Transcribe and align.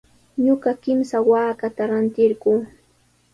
Ñuqa 0.45 0.71
kimsa 0.83 1.17
waakata 1.29 1.81
rantirquu. 1.89 2.51